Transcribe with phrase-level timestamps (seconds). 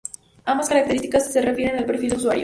[0.45, 2.39] Ambas características se refieren al perfil del usuario.